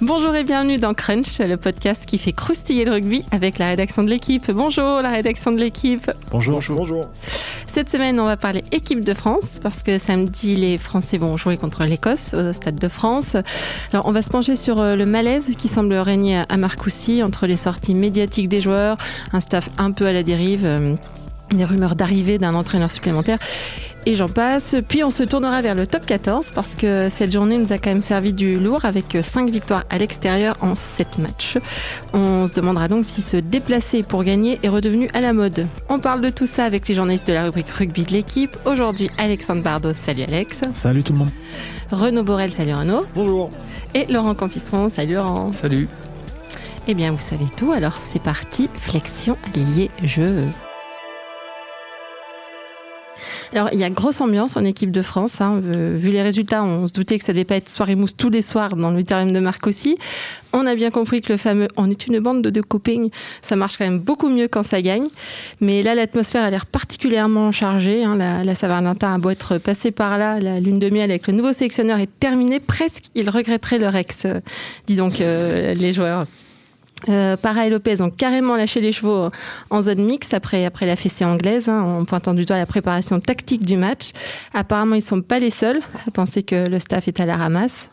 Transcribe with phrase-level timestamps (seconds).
[0.00, 4.02] Bonjour et bienvenue dans Crunch, le podcast qui fait croustiller le rugby avec la rédaction
[4.02, 4.50] de l'équipe.
[4.50, 6.10] Bonjour la rédaction de l'équipe.
[6.30, 6.60] Bonjour.
[6.70, 7.02] Bonjour.
[7.68, 11.56] Cette semaine, on va parler équipe de France parce que samedi, les Français vont jouer
[11.56, 13.36] contre l'Écosse au Stade de France.
[13.92, 17.46] Alors, on va se pencher sur euh, le malaise qui semble régner à Marcoussis entre
[17.46, 18.96] les sorties médiatiques des joueurs,
[19.32, 20.96] un staff un peu à la dérive
[21.56, 23.38] des rumeurs d'arrivée d'un entraîneur supplémentaire
[24.06, 24.76] et j'en passe.
[24.88, 27.90] Puis on se tournera vers le top 14 parce que cette journée nous a quand
[27.90, 31.58] même servi du lourd avec 5 victoires à l'extérieur en 7 matchs.
[32.12, 35.66] On se demandera donc si se déplacer pour gagner est redevenu à la mode.
[35.88, 38.56] On parle de tout ça avec les journalistes de la rubrique rugby de l'équipe.
[38.64, 39.94] Aujourd'hui, Alexandre Bardot.
[39.94, 40.60] Salut Alex.
[40.72, 41.30] Salut tout le monde.
[41.90, 42.52] Renaud Borel.
[42.52, 43.02] Salut Renaud.
[43.14, 43.50] Bonjour.
[43.94, 44.88] Et Laurent Campistron.
[44.90, 45.52] Salut Laurent.
[45.52, 45.88] Salut.
[46.86, 50.50] Eh bien, vous savez tout, alors c'est parti, flexion liée jeu.
[53.54, 55.40] Alors, il y a grosse ambiance en équipe de France.
[55.40, 55.60] Hein.
[55.60, 58.42] Vu les résultats, on se doutait que ça devait pas être soirée mousse tous les
[58.42, 59.96] soirs dans le de Marc aussi.
[60.52, 63.10] On a bien compris que le fameux «on est une bande de deux copings»,
[63.42, 65.06] ça marche quand même beaucoup mieux quand ça gagne.
[65.60, 68.02] Mais là, l'atmosphère a l'air particulièrement chargée.
[68.02, 68.16] Hein.
[68.16, 71.34] La, la Saint-Valentin a beau être passée par là, la lune de miel avec le
[71.34, 72.58] nouveau sélectionneur est terminée.
[72.58, 74.40] Presque, ils regretteraient leur ex, euh,
[74.88, 76.26] dis donc, euh, les joueurs.
[77.08, 79.30] Euh, Para et Lopez ont carrément lâché les chevaux
[79.70, 83.20] en zone mixte après, après la fessée anglaise, hein, en pointant du doigt la préparation
[83.20, 84.12] tactique du match.
[84.52, 87.36] Apparemment, ils ne sont pas les seuls à penser que le staff est à la
[87.36, 87.90] ramasse.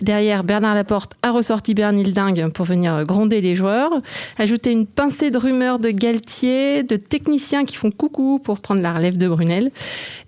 [0.00, 3.90] Derrière, Bernard Laporte a ressorti Bernil Dingue pour venir gronder les joueurs.
[4.38, 8.92] Ajouter une pincée de rumeurs de Galtier, de techniciens qui font coucou pour prendre la
[8.92, 9.70] relève de Brunel.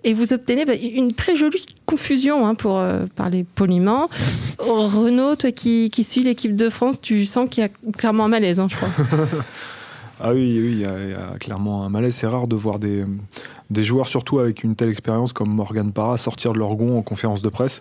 [0.03, 4.09] Et vous obtenez bah, une très jolie confusion, hein, pour euh, parler poliment.
[4.59, 8.59] Renaud, toi qui, suis l'équipe de France, tu sens qu'il y a clairement un malaise,
[8.59, 8.89] hein, je crois.
[10.21, 12.13] Ah oui, il y, a, clairement un malaise.
[12.13, 13.05] C'est rare de voir des,
[13.69, 17.01] des joueurs, surtout avec une telle expérience comme Morgan Parra, sortir de leur gond en
[17.01, 17.79] conférence de presse.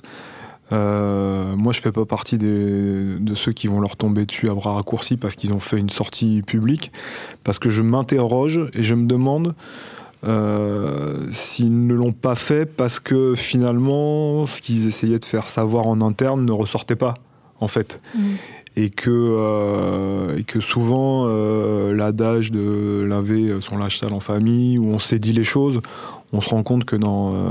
[0.72, 4.74] Euh, moi, je fais pas partie de ceux qui vont leur tomber dessus à bras
[4.74, 6.92] raccourcis parce qu'ils ont fait une sortie publique.
[7.44, 9.54] Parce que je m'interroge et je me demande
[10.24, 15.86] euh, s'ils ne l'ont pas fait parce que finalement, ce qu'ils essayaient de faire savoir
[15.86, 17.14] en interne ne ressortait pas,
[17.60, 18.00] en fait.
[18.14, 18.20] Mmh.
[18.76, 21.26] Et, que, euh, et que souvent,
[21.92, 25.80] l'adage de laver son lâche sale en famille, où on s'est dit les choses,
[26.32, 27.50] on se rend compte que dans euh,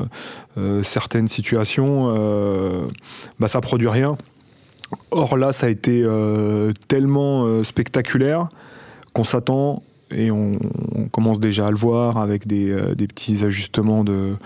[0.57, 2.87] euh, certaines situations, euh,
[3.39, 4.17] bah, ça produit rien.
[5.11, 6.05] Or là, ça a été
[6.87, 8.47] tellement spectaculaire
[9.11, 10.59] qu'on s'attend et on,
[11.11, 14.37] commence déjà à le voir avec des petits ajustements de,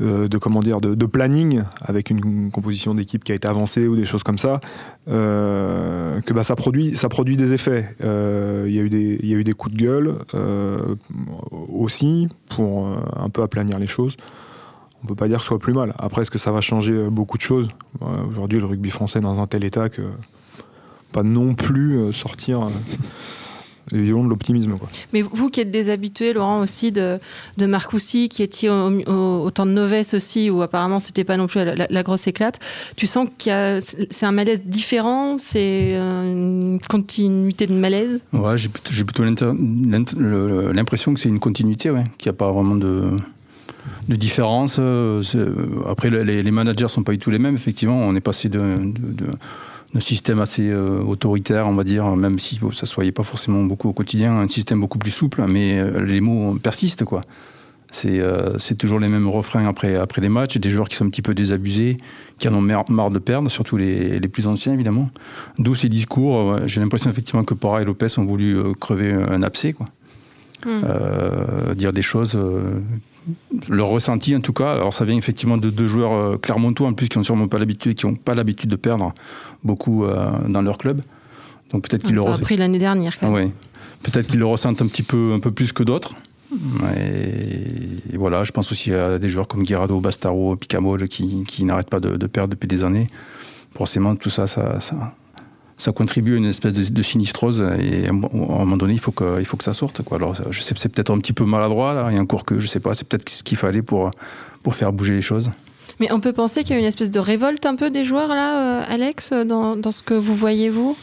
[0.00, 4.22] de comment de, planning avec une composition d'équipe qui a été avancée ou des choses
[4.22, 4.60] comme ça
[5.08, 7.94] euh, que bah, ça produit ça produit des effets.
[8.04, 10.18] Euh, il y a eu des il y a eu des coups de gueule
[11.72, 14.16] aussi pour un peu aplanir les choses.
[15.02, 15.94] On peut pas dire que ce soit plus mal.
[15.98, 17.68] Après est-ce que ça va changer beaucoup de choses?
[18.28, 20.02] Aujourd'hui le rugby français est dans un tel état que
[21.12, 22.68] pas non plus sortir
[23.92, 24.74] les violons de l'optimisme.
[25.12, 27.18] Mais vous qui êtes déshabitué, Laurent, aussi de,
[27.56, 31.60] de Marcoussis, qui étiez au, temps de Novès aussi, où apparemment c'était pas non plus
[31.64, 32.58] la, grosse éclate,
[32.96, 33.52] tu sens qu'il
[34.10, 38.24] c'est un malaise différent, c'est une continuité de malaise?
[38.32, 43.16] Ouais, j'ai plutôt, l'impression que c'est une continuité, ouais, qu'il n'y a pas vraiment de
[44.08, 44.76] de différence.
[44.78, 45.22] Euh,
[45.88, 47.54] après, les, managers sont pas du tout les mêmes.
[47.54, 49.26] Effectivement, on est passé de, de
[49.96, 53.64] un système assez euh, autoritaire, on va dire, même si ça ne soyait pas forcément
[53.64, 57.22] beaucoup au quotidien, un système beaucoup plus souple, mais euh, les mots persistent, quoi.
[58.04, 61.08] Euh, c'est toujours les mêmes refrains après, après les matchs, des joueurs qui sont un
[61.08, 61.96] petit peu désabusés,
[62.38, 65.08] qui en ont marre de perdre, surtout les, les plus anciens, évidemment.
[65.58, 69.72] D'où ces discours, j'ai l'impression effectivement que Pora et Lopez ont voulu crever un abcès,
[69.72, 69.86] quoi.
[70.64, 71.74] Hmm.
[71.74, 72.36] dire des choses
[73.68, 76.92] le ressenti en tout cas, alors ça vient effectivement de deux joueurs euh, clermontois en
[76.92, 79.12] plus qui n'ont sûrement pas l'habitude, qui n'ont pas l'habitude de perdre
[79.64, 81.02] beaucoup euh, dans leur club.
[81.72, 82.42] Donc peut-être qu'ils le ressentent.
[82.42, 83.18] pris l'année dernière.
[83.18, 83.50] Quand même.
[84.02, 86.14] Peut-être qu'ils le ressentent un petit peu, un peu plus que d'autres.
[86.96, 91.90] Et, voilà, je pense aussi à des joueurs comme Guirado, Bastaro, Picamol qui, qui n'arrêtent
[91.90, 93.08] pas de, perdre depuis des années.
[93.74, 95.12] Forcément, tout ça, ça, ça,
[95.78, 99.38] ça contribue à une espèce de, sinistrose et à un moment donné il faut que,
[99.38, 100.16] il faut que ça sorte quoi.
[100.16, 102.58] Alors je sais c'est peut-être un petit peu maladroit là, il y a encore que
[102.58, 104.10] je sais pas, c'est peut-être ce qu'il fallait pour,
[104.62, 105.50] pour faire bouger les choses.
[106.00, 108.28] Mais on peut penser qu'il y a une espèce de révolte un peu des joueurs
[108.28, 110.96] là, euh, Alex, dans, dans ce que vous voyez vous?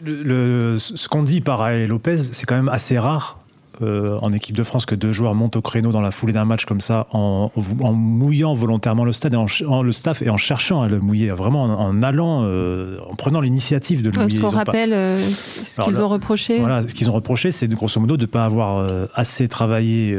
[0.00, 3.38] Le, ce qu'on dit par Lopez, c'est quand même assez rare
[3.80, 6.44] euh, en équipe de France que deux joueurs montent au créneau dans la foulée d'un
[6.44, 10.82] match comme ça en, mouillant volontairement le stade et en, le staff et en cherchant
[10.82, 14.40] à le mouiller vraiment en, allant euh, en prenant l'initiative de le mouiller.
[14.40, 16.58] Parce qu'on rappelle euh, ce qu'ils ont reproché.
[16.58, 20.18] Voilà, ce qu'ils ont reproché, c'est grosso modo de ne pas avoir assez travaillé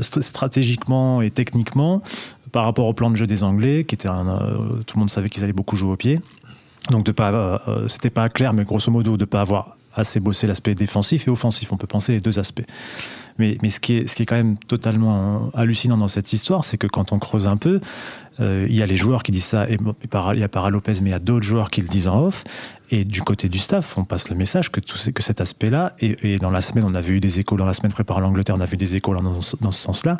[0.00, 2.02] stratégiquement et techniquement
[2.52, 4.24] par rapport au plan de jeu des Anglais, qui était un,
[4.86, 6.20] tout le monde savait qu'ils allaient beaucoup jouer au pied.
[6.90, 10.74] Donc de pas, c'était pas clair, mais grosso modo de pas avoir assez bossé l'aspect
[10.74, 11.72] défensif et offensif.
[11.72, 12.66] On peut penser les deux aspects.
[13.38, 16.64] Mais, mais ce, qui est, ce qui est quand même totalement hallucinant dans cette histoire,
[16.64, 17.80] c'est que quand on creuse un peu, euh,
[18.40, 19.78] il y a les joueurs qui disent ça, il
[20.38, 22.44] y a Para Lopez, mais il y a d'autres joueurs qui le disent en off.
[22.92, 26.38] Et du côté du staff, on passe le message que, tout, que cet aspect-là, et,
[26.38, 28.74] dans la semaine, on avait eu des échos, dans la semaine préparée l'Angleterre, on avait
[28.74, 30.16] eu des échos dans, ce sens-là,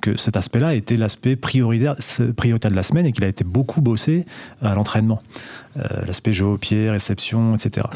[0.00, 4.24] que cet aspect-là était l'aspect prioritaire, de la semaine et qu'il a été beaucoup bossé
[4.62, 5.20] à l'entraînement.
[5.76, 7.86] Euh, l'aspect jeu au pied, réception, etc.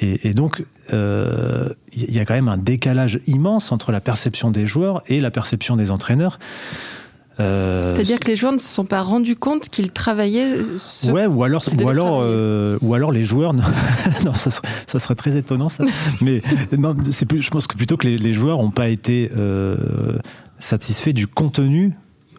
[0.00, 4.66] Et, donc, euh, il y a quand même un décalage immense entre la perception des
[4.66, 6.40] joueurs et la perception des entraîneurs.
[7.38, 10.56] Euh, C'est-à-dire que les joueurs ne se sont pas rendus compte qu'ils travaillaient.
[11.04, 13.52] Ouais, ou alors, ou alors, euh, ou alors les joueurs.
[14.24, 15.84] non, ça serait, ça serait, très étonnant ça.
[16.22, 16.40] Mais
[16.76, 17.42] non, c'est plus.
[17.42, 20.18] Je pense que plutôt que les, les joueurs n'ont pas été euh,
[20.58, 21.92] satisfaits du contenu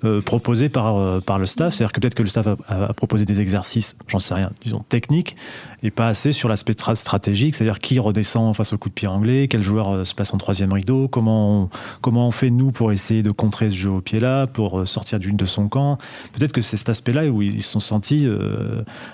[0.03, 1.73] euh, proposé par, euh, par le staff.
[1.73, 5.35] C'est-à-dire que peut-être que le staff a, proposé des exercices, j'en sais rien, disons techniques,
[5.83, 9.47] et pas assez sur l'aspect stratégique, c'est-à-dire qui redescend face au coup de pied anglais,
[9.47, 11.69] quel joueur euh, se passe en troisième rideau, comment on,
[12.01, 15.37] comment on fait nous pour essayer de contrer ce jeu au pied-là, pour sortir d'une
[15.37, 15.97] de son camp.
[16.33, 18.27] Peut-être que c'est cet aspect-là où ils se sont sentis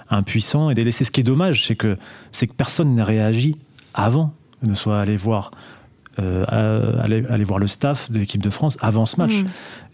[0.10, 1.04] impuissants et délaissés.
[1.04, 1.98] Ce qui est dommage, c'est que,
[2.38, 3.58] que personne n'a réagi
[3.94, 4.34] avant
[4.64, 5.52] ne soit allé voir.
[6.18, 9.34] Aller, aller, voir le staff de l'équipe de France avant ce match.
[9.34, 9.48] Mmh.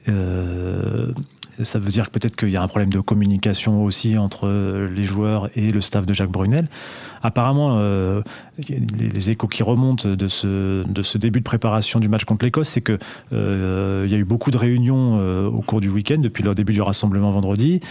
[0.10, 1.12] Euh,
[1.64, 4.48] ça veut dire peut-être qu'il y a un problème de communication aussi entre
[4.94, 6.68] les joueurs et le staff de Jacques Brunel.
[7.22, 8.22] Apparemment, euh,
[8.70, 12.98] les, échos qui remontent de ce, début de préparation du match contre l'Écosse, c'est qu'il
[13.34, 16.82] euh, y a eu beaucoup de réunions au cours du week-end depuis le début du
[16.82, 17.82] rassemblement vendredi,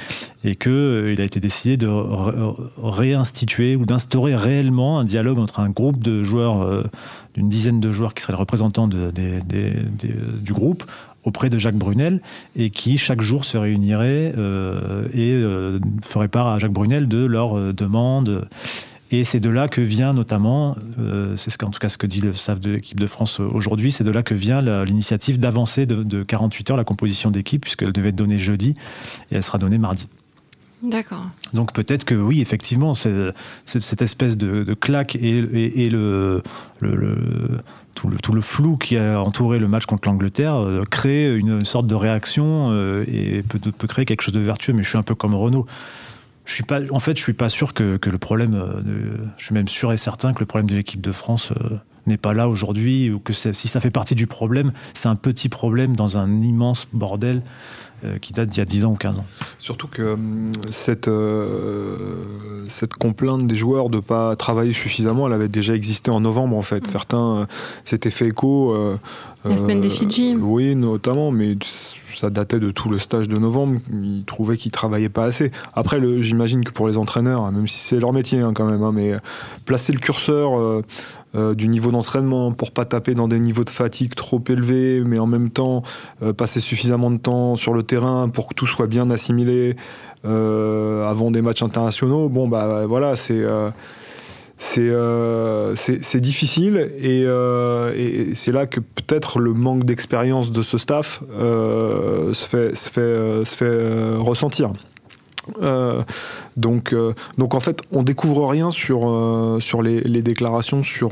[0.44, 1.88] et qu'il a été décidé de
[2.82, 6.84] réinstituer ou d'instaurer réellement un dialogue entre un groupe de joueurs,
[7.34, 10.84] d'une dizaine de joueurs qui seraient les représentants du groupe,
[11.24, 12.20] auprès de Jacques Brunel
[12.56, 17.24] et qui chaque jour se réunirait euh, et euh, ferait part à Jacques Brunel de
[17.24, 18.48] leurs euh, demandes.
[19.10, 20.76] Et c'est de là que vient notamment,
[21.36, 23.90] c'est ce en tout cas ce que dit le staff de l'équipe de France aujourd'hui,
[23.90, 28.10] c'est de là que vient l'initiative d'avancer de, 48 heures la composition d'équipe, puisqu'elle devait
[28.10, 28.76] être donnée jeudi
[29.30, 30.08] et elle sera donnée mardi.
[30.82, 31.24] D'accord.
[31.54, 35.38] Donc peut-être que oui, effectivement, cette espèce de, claque et,
[35.84, 36.42] et, le,
[36.80, 37.60] le,
[37.98, 41.94] tout le, flou qui a entouré le match contre l'Angleterre euh, crée une, sorte de
[41.94, 44.72] réaction euh, et peut, créer quelque chose de vertueux.
[44.72, 45.66] Mais je suis un peu comme Renault.
[46.44, 48.54] Je suis pas, en fait, je suis pas sûr que, le problème.
[48.54, 51.52] Euh, je suis même sûr et certain que le problème de l'équipe de France
[52.06, 55.48] n'est pas là aujourd'hui ou que si ça fait partie du problème, c'est un petit
[55.48, 57.42] problème dans un immense bordel
[58.20, 59.24] qui date d'il y a 10 ans ou 15 ans.
[59.58, 62.24] Surtout que hum, cette, euh,
[62.68, 66.56] cette complainte des joueurs de ne pas travailler suffisamment, elle avait déjà existé en novembre
[66.56, 66.86] en fait.
[66.86, 66.90] Mm.
[66.90, 67.46] Certains euh,
[67.84, 68.74] s'étaient fait écho.
[69.48, 70.36] La semaine des Fidji.
[70.36, 71.56] Oui, notamment, mais
[72.16, 73.80] ça datait de tout le stage de novembre.
[73.92, 75.50] Ils trouvaient qu'ils travaillaient pas assez.
[75.74, 78.82] Après, j'imagine que pour les entraîneurs, hein, même si c'est leur métier hein, quand même,
[78.82, 79.14] hein, mais
[79.64, 80.82] placer le curseur
[81.34, 85.18] euh, du niveau d'entraînement pour pas taper dans des niveaux de fatigue trop élevés, mais
[85.18, 85.82] en même temps
[86.22, 89.76] euh, passer suffisamment de temps sur le terrain pour que tout soit bien assimilé
[90.24, 92.30] euh, avant des matchs internationaux.
[92.30, 93.44] Bon, bah voilà, c'est
[94.58, 102.44] c'est difficile et, et c'est là que peut-être le manque d'expérience de ce staff se
[102.48, 104.72] fait, se fait, se fait ressentir.
[105.62, 106.02] Euh,
[106.56, 111.10] donc, euh, donc en fait, on découvre rien sur, euh, sur les, déclarations sur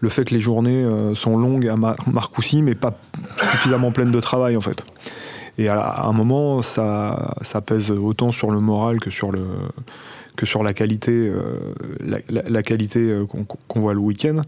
[0.00, 2.98] le fait que les journées sont longues à Marcoussis, mais pas
[3.50, 4.84] suffisamment pleines de travail en fait.
[5.58, 7.34] Et à, un moment, ça
[7.64, 9.44] pèse autant sur le moral que sur, le,
[10.36, 11.30] que sur la qualité,
[12.28, 13.22] la, qualité
[13.68, 14.42] qu'on voit le week-end.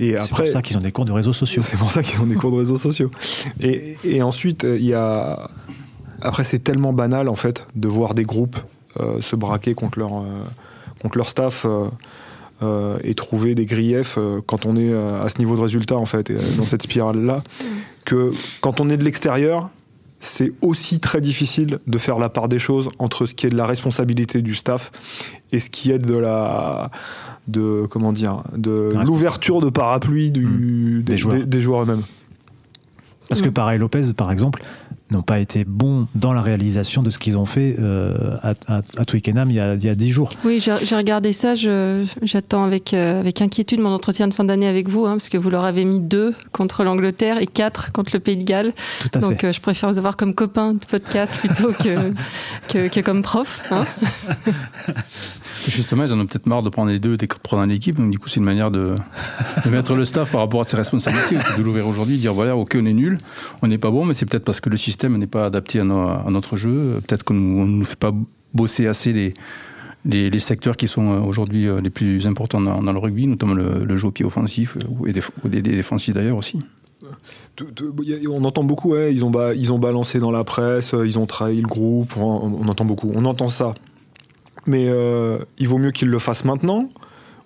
[0.00, 1.62] Et c'est pour ça qu'ils ont des cours de réseaux sociaux.
[1.62, 3.10] C'est pour ça qu'ils ont des cours de réseaux sociaux.
[3.60, 5.50] Et, et ensuite, il y a
[6.20, 8.56] après, c'est tellement banal, en fait, de voir des groupes
[9.00, 10.42] euh, se braquer contre leur, euh,
[11.02, 11.66] contre leur staff
[12.62, 16.32] euh, et trouver des griefs quand on est à ce niveau de résultat, en fait,
[16.56, 17.64] dans cette spirale-là, mm.
[18.04, 18.30] que
[18.60, 19.68] quand on est de l'extérieur,
[20.24, 23.56] c'est aussi très difficile de faire la part des choses entre ce qui est de
[23.56, 24.90] la responsabilité du staff
[25.52, 26.90] et ce qui est de la
[27.46, 31.02] de comment dire de l'ouverture de parapluie du, mm.
[31.02, 32.04] des, joueurs, eux-mêmes.
[33.28, 33.52] Parce que mm.
[33.52, 34.62] pareil Lopez, par exemple,
[35.14, 39.04] n'ont pas été bons dans la réalisation de ce qu'ils ont fait euh, à, à,
[39.04, 40.30] Twickenham il y a, il 10 jours.
[40.44, 41.54] Oui, j'ai regardé ça.
[41.54, 45.38] J'attends avec, euh, avec inquiétude mon entretien de fin d'année avec vous, hein, parce que
[45.38, 48.72] vous leur avez mis deux contre l'Angleterre et quatre contre le Pays de Galles.
[49.00, 52.12] Tout à Donc euh, je préfère vous avoir comme copain de podcast plutôt que,
[52.88, 53.60] que, comme prof.
[53.70, 53.84] Hein.
[55.68, 57.96] Justement, ils en ont peut-être marre de prendre les deux, des trois dans l'équipe.
[57.96, 58.94] Donc du coup, c'est une manière de,
[59.64, 62.76] de, mettre le staff par rapport à ses responsabilités, de l'ouvrir aujourd'hui, dire voilà, ok,
[62.78, 63.18] on est nul,
[63.62, 65.84] on n'est pas bon, mais c'est peut-être parce que le système n'est pas adapté à,
[65.84, 67.00] notre jeu.
[67.06, 68.12] Peut-être qu'on ne nous fait pas
[68.52, 69.34] bosser assez les,
[70.04, 74.10] les, secteurs qui sont aujourd'hui les plus importants dans, le rugby, notamment le, jeu au
[74.10, 75.08] pied offensif ou,
[75.48, 76.60] des, défensifs d'ailleurs aussi.
[78.28, 81.68] On entend beaucoup, ils, ont ils ont balancé dans la presse, ils ont trahi le
[81.68, 83.74] groupe, on, entend beaucoup, on entend ça.
[84.66, 84.88] Mais
[85.58, 86.88] il vaut mieux qu'ils le fassent maintenant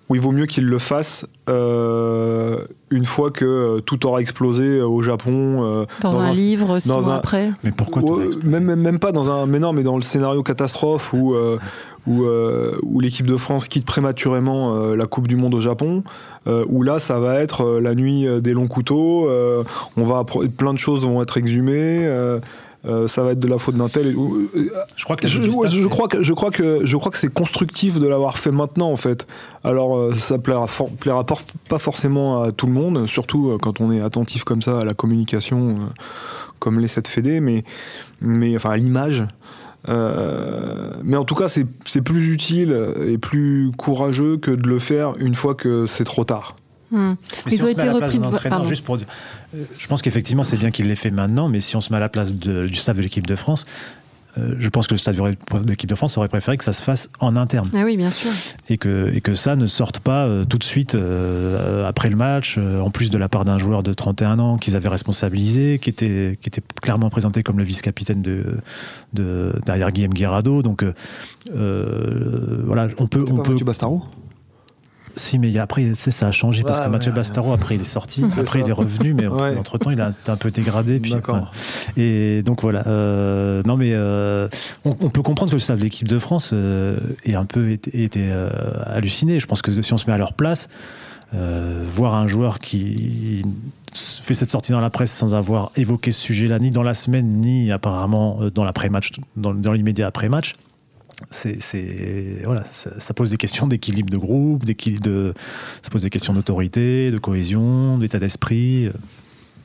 [0.09, 4.63] ou il vaut mieux qu'il le fasse euh, une fois que euh, tout aura explosé
[4.63, 5.85] euh, au Japon.
[6.01, 7.51] dans, un, livre, six mois après.
[7.63, 8.01] Mais pourquoi
[8.43, 9.45] même, même, pas dans un.
[9.45, 11.35] Mais non, mais dans le scénario catastrophe où,
[12.07, 16.03] où, où l'équipe de France quitte prématurément la Coupe du Monde au Japon,
[16.47, 19.29] où là, ça va être la nuit des longs couteaux.
[19.95, 22.07] on va plein de choses vont être exhumées.
[22.85, 24.15] Euh, ça va être de la faute d'un tel.
[24.95, 27.99] Je crois que je, je, crois que je crois que je crois que c'est constructif
[27.99, 29.27] de l'avoir fait maintenant en fait.
[29.65, 30.65] Alors euh, ça plaira,
[30.99, 31.25] plaira
[31.67, 34.85] pas forcément à tout le monde, surtout euh, quand on est attentif comme ça à
[34.85, 35.77] la communication,
[36.59, 37.65] comme les 7 fédés, mais
[38.21, 39.25] mais enfin à l'image.
[39.87, 45.35] mais en tout cas, c'est plus utile et plus courageux que de le faire une
[45.35, 46.55] fois que c'est trop tard.
[46.91, 47.13] Hmm.
[47.51, 48.19] Ils ont été repris.
[48.67, 48.97] Juste pour,
[49.53, 52.01] je pense qu'effectivement, c'est bien qu'il l'ait fait maintenant, mais si on se met à
[52.01, 53.65] la place du staff de l'équipe de France,
[54.37, 56.81] euh, je pense que le staff de l'équipe de France aurait préféré que ça se
[56.81, 57.69] fasse en interne.
[57.73, 58.31] Ah oui, bien sûr.
[58.69, 62.15] Et que, et que ça ne sorte pas euh, tout de suite euh, après le
[62.15, 65.89] match, en plus de la part d'un joueur de 31 ans qu'ils avaient responsabilisé, qui
[65.89, 68.57] était, qui était clairement présenté comme le vice-capitaine de,
[69.13, 70.61] de, derrière Guillaume Guerrado.
[70.61, 70.85] Donc
[71.53, 73.25] voilà, on peut.
[73.29, 74.03] On peut Bastaro?
[75.15, 78.61] Si, mais après, ça a changé parce que Mathieu Bastaro, après, il est sorti, après,
[78.61, 80.99] il est revenu, mais entre-temps, il a un peu dégradé.
[80.99, 81.13] Puis,
[81.97, 82.83] Et donc, voilà.
[82.87, 84.47] Euh, non, mais euh,
[84.85, 88.31] on, peut comprendre que le staff de l'équipe de France euh, ait un peu été,
[88.85, 89.39] halluciné.
[89.39, 90.69] Je pense que si on se met à leur place,
[91.33, 93.43] voir un joueur qui
[93.93, 97.39] fait cette sortie dans la presse sans avoir évoqué ce sujet-là, ni dans la semaine,
[97.39, 100.55] ni apparemment dans l'après-match, dans, dans l'immédiat après-match,
[101.31, 105.33] c'est voilà, ça, pose des questions d'équilibre de groupe, d'équilibre de,
[105.81, 108.89] ça pose des questions d'autorité, de cohésion, d'état d'esprit.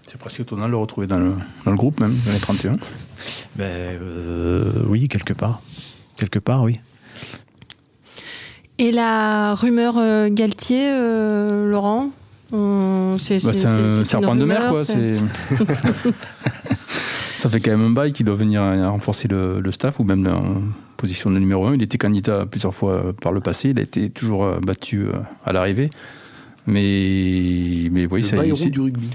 [0.06, 1.34] C'est presque étonnant de le retrouver dans le,
[1.64, 2.76] dans le groupe même, dans les 31.
[3.56, 5.62] Ben, euh, oui, quelque part.
[6.16, 6.80] Quelque part, oui.
[8.78, 12.10] Et la rumeur euh, Galtier, euh, Laurent
[13.18, 14.84] C'est bah, un serpent de mer, quoi.
[17.36, 20.74] ça fait quand même un bail qui doit venir renforcer le, le staff ou même
[21.04, 21.74] position de numéro 1.
[21.74, 23.68] Il était candidat plusieurs fois par le passé.
[23.68, 25.12] Il a été toujours euh, battu euh,
[25.44, 25.90] à l'arrivée.
[26.66, 29.10] Mais, mais oui, c'est du rugby.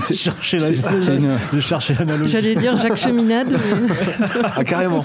[0.00, 2.32] C'est chercher l'analogie.
[2.32, 3.54] J'allais dire Jacques Cheminade.
[4.42, 5.04] ah, carrément.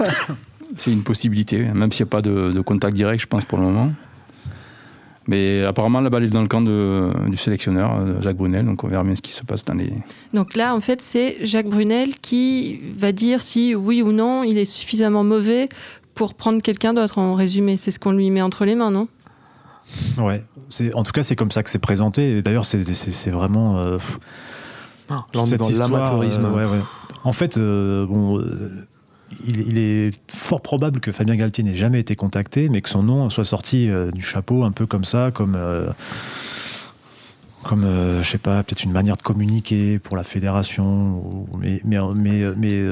[0.78, 3.58] c'est une possibilité, même s'il n'y a pas de, de, contact direct, je pense, pour
[3.58, 3.92] le moment.
[5.28, 8.88] Mais apparemment, la balle est dans le camp du sélectionneur, euh, Jacques Brunel, donc on
[8.88, 9.92] verra bien ce qui se passe dans les...
[10.32, 14.56] Donc là, en fait, c'est Jacques Brunel qui va dire si oui ou non il
[14.56, 15.68] est suffisamment mauvais
[16.14, 17.76] pour prendre quelqu'un d'autre en résumé.
[17.76, 19.08] C'est ce qu'on lui met entre les mains, non?
[20.18, 20.42] Ouais,
[20.94, 22.42] en tout cas, c'est comme ça que c'est présenté.
[22.42, 23.78] D'ailleurs, c'est vraiment...
[23.78, 23.98] Euh,
[25.08, 26.44] ah, dans l'amateurisme.
[26.44, 26.82] Euh, ouais, ouais.
[27.24, 28.40] En fait, bon
[29.46, 33.28] il, est fort probable que Fabien Galtier n'ait jamais été contacté, mais que son nom
[33.30, 35.88] soit sorti euh, du chapeau un peu comme ça, comme, euh,
[37.64, 41.46] comme euh, je sais pas, peut-être une manière de communiquer pour la fédération.
[41.58, 42.00] mais, mais,
[42.56, 42.84] mais,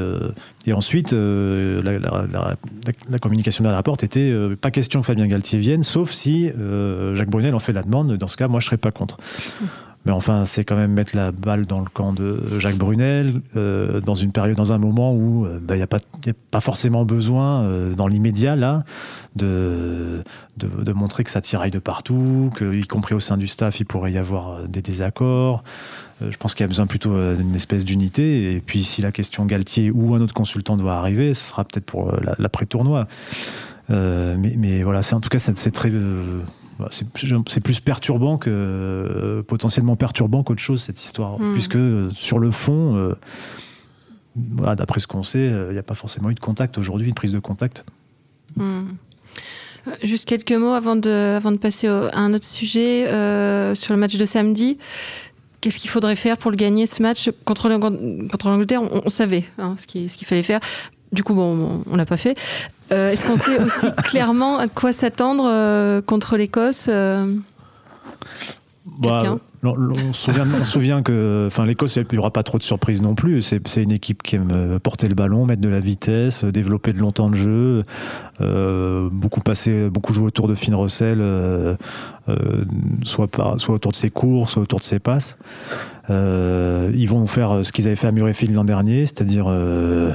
[0.66, 1.98] et ensuite, la,
[3.20, 6.50] communication de la rapporte était pas question que Fabien Galtier vienne, sauf si
[7.14, 8.16] Jacques Brunel en fait la demande.
[8.16, 9.18] Dans ce cas, moi, je serais pas contre.
[10.04, 14.00] Mais enfin, c'est quand même mettre la balle dans le camp de Jacques Brunel, euh,
[14.00, 16.60] dans une période, dans un moment où il euh, n'y bah, a, pas, a pas
[16.60, 18.84] forcément besoin, euh, dans l'immédiat, là,
[19.34, 20.22] de,
[20.58, 23.86] de, montrer que ça tiraille de partout, que, y compris au sein du staff, il
[23.86, 25.64] pourrait y avoir des désaccords.
[26.20, 28.52] je pense qu'il y a besoin plutôt d'une espèce d'unité.
[28.52, 31.86] Et puis, si la question Galtier ou un autre consultant doit arriver, ce sera peut-être
[31.86, 33.08] pour l'après-tournoi.
[33.88, 35.90] mais, mais, voilà, c'est en tout cas, c'est très
[36.90, 41.52] c'est plus perturbant que euh, potentiellement perturbant qu'autre chose cette histoire, hmm.
[41.52, 46.30] puisque euh, sur le fond, euh, d'après ce qu'on sait, il n'y a pas forcément
[46.30, 47.84] eu de contact aujourd'hui, une prise de contact.
[48.56, 48.86] Hmm.
[50.02, 53.04] Juste quelques mots avant de, avant de passer à un autre sujet
[53.74, 54.78] sur le match de samedi.
[55.60, 57.30] Qu'est-ce qu'il faudrait faire pour le gagner ce match?
[57.44, 60.60] Contre l'Angleterre on, savait hein, ce qu'il fallait faire.
[61.12, 62.36] Du coup, bon, on l'a pas fait.
[62.92, 67.34] Euh, est-ce qu'on sait aussi clairement à quoi s'attendre euh, contre l'Écosse euh?
[69.00, 72.58] Bah, Quelqu'un on, se souvient, on souvient que enfin, l'Écosse, il n'y aura pas trop
[72.58, 73.42] de surprises non plus.
[73.42, 76.92] C'est une équipe qui aime euh, porter le ballon, mettre de la vitesse, euh, développer
[76.92, 77.84] de longtemps de jeu,
[78.40, 81.76] euh, beaucoup passer, beaucoup jouer autour de Finn Russell, euh,
[82.28, 82.64] euh,
[83.04, 85.38] soit, par, soit autour de ses cours, soit autour de ses passes.
[86.10, 90.12] Euh, ils vont faire ce qu'ils avaient fait à Murrayfield l'an dernier, c'est-à-dire euh,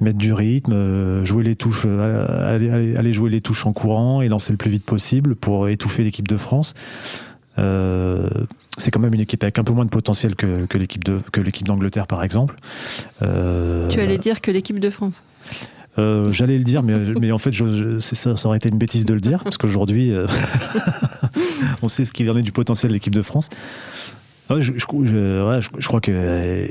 [0.00, 3.72] mettre du rythme, euh, jouer les touches, euh, aller, aller- aller jouer les touches en
[3.72, 6.74] courant et lancer le plus vite possible pour étouffer l'équipe de France.
[7.58, 8.28] Euh,
[8.78, 11.20] c'est quand même une équipe avec un peu moins de potentiel que, que l'équipe de
[11.32, 12.56] que l'équipe d'Angleterre par exemple.
[13.20, 15.22] Euh, Tu allais dire que l'équipe de France.
[15.98, 18.70] euh, J'allais le dire, mais, mais en fait, je, je- c'est ça, ça aurait été
[18.70, 20.12] une bêtise de le dire, parce qu'aujourd'hui,
[21.82, 23.50] on sait ce qu'il en est du potentiel de l'équipe de France.
[24.50, 26.66] Ouais, je, ouais, je- crois que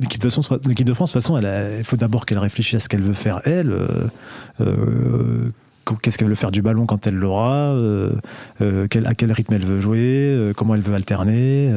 [0.00, 1.38] l'équipe de, France- l'équipe de France, de toute façon,
[1.78, 3.74] il faut d'abord qu'elle réfléchisse à ce qu'elle veut faire, elle.
[6.02, 8.12] Qu'est-ce qu'elle veut faire du ballon quand elle l'aura euh,
[8.60, 11.70] euh, quel- À quel rythme elle veut jouer euh, Comment elle veut alterner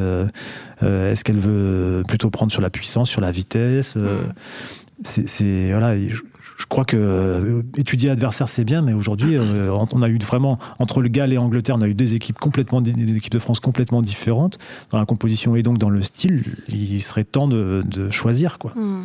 [0.81, 5.03] Est-ce qu'elle veut plutôt prendre sur la puissance, sur la vitesse euh, Mm.
[5.03, 6.15] c'est, voilà, je,
[6.57, 11.09] je crois que étudier l'adversaire c'est bien, mais aujourd'hui on a eu vraiment entre le
[11.09, 14.57] Galles et l'Angleterre, on a eu deux équipes complètement, des équipes de France complètement différentes
[14.89, 16.55] dans la composition et donc dans le style.
[16.67, 18.71] Il serait temps de, de choisir quoi.
[18.75, 19.03] Hmm.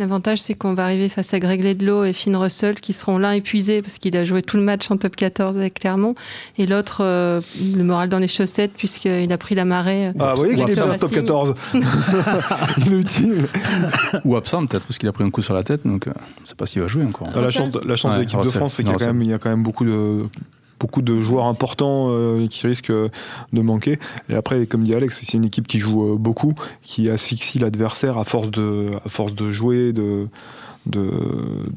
[0.00, 3.32] L'avantage, c'est qu'on va arriver face à Greg Ledlow et Finn Russell, qui seront l'un
[3.32, 6.14] épuisé parce qu'il a joué tout le match en top 14 avec Clermont,
[6.56, 7.42] et l'autre, euh,
[7.76, 10.10] le moral dans les chaussettes, puisqu'il a pris la marée.
[10.18, 11.18] Ah, vous voyez qu'il est la ce top cime.
[11.18, 11.54] 14.
[12.86, 13.46] Inutile.
[14.24, 16.40] Ou absent peut-être parce qu'il a pris un coup sur la tête, donc euh, on
[16.40, 17.28] ne sait pas s'il va jouer encore.
[17.34, 19.38] Ah, la chance de, la chance de Ouais, l'équipe de France, c'est qu'il y a
[19.38, 20.24] quand même beaucoup de,
[20.80, 23.98] beaucoup de joueurs importants euh, qui risquent de manquer.
[24.30, 28.18] Et après, comme dit Alex, c'est une équipe qui joue euh, beaucoup, qui asphyxie l'adversaire
[28.18, 30.26] à force de, à force de jouer, de,
[30.86, 31.10] de,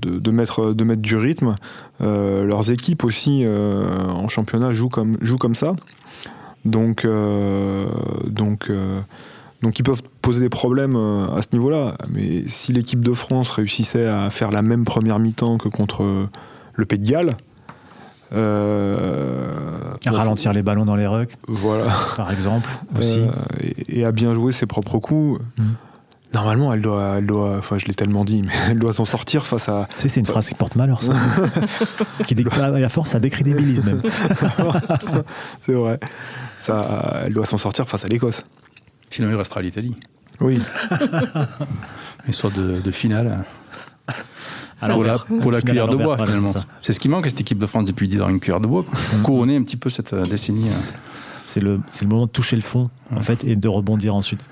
[0.01, 1.55] de, de mettre, de mettre du rythme.
[2.01, 5.75] Euh, leurs équipes aussi euh, en championnat jouent comme, jouent comme ça.
[6.65, 7.87] Donc, euh,
[8.25, 9.01] donc, euh,
[9.61, 11.97] donc ils peuvent poser des problèmes euh, à ce niveau-là.
[12.09, 16.29] Mais si l'équipe de France réussissait à faire la même première mi-temps que contre euh,
[16.75, 17.35] le Pays de Galles,
[18.33, 21.85] euh, bon, Ralentir les ballons dans les rucks, voilà,
[22.15, 23.19] par exemple, aussi.
[23.19, 25.41] Euh, et, et à bien jouer ses propres coups.
[25.57, 25.63] Mm.
[26.33, 29.45] Normalement, elle doit, elle doit, enfin, je l'ai tellement dit, mais elle doit s'en sortir
[29.45, 29.87] face à.
[29.95, 31.13] Tu sais, c'est une phrase qui porte malheur, ça.
[32.25, 34.01] qui dé- à force, ça décrédibilise même.
[35.61, 35.99] C'est vrai.
[36.57, 38.43] Ça, elle doit s'en sortir face à l'Écosse.
[39.11, 39.95] Sinon, il restera l'Italie.
[40.39, 40.59] Oui.
[42.27, 43.43] Histoire de, de finale.
[44.85, 46.53] Alors, pour la, pour cuillère de bois, finalement.
[46.81, 48.67] c'est ce qui manque à cette équipe de France depuis 10 ans, une cuillère de
[48.67, 48.83] bois.
[48.83, 50.67] Pour couronner un petit peu cette euh, décennie.
[50.69, 50.73] euh.
[51.45, 54.47] C'est le, c'est le moment de toucher le fond, en fait, et de rebondir ensuite.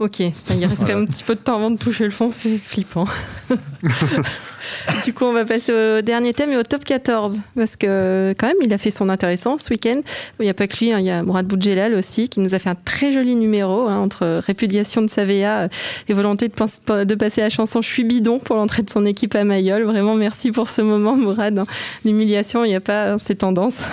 [0.00, 2.30] Ok, il reste quand même un petit peu de temps avant de toucher le fond,
[2.32, 3.06] c'est flippant.
[5.04, 7.40] du coup, on va passer au dernier thème et au top 14.
[7.56, 10.00] Parce que, quand même, il a fait son intéressant ce week-end.
[10.38, 12.54] Il n'y a pas que lui, hein, il y a Mourad Boudjelal aussi, qui nous
[12.54, 15.68] a fait un très joli numéro hein, entre répudiation de Savea
[16.08, 19.42] et volonté de, passer la chanson Je suis bidon pour l'entrée de son équipe à
[19.42, 19.82] Mayol.
[19.82, 21.58] Vraiment, merci pour ce moment, Mourad.
[21.58, 21.66] hein.
[22.04, 23.80] L'humiliation, il n'y a pas ces tendances.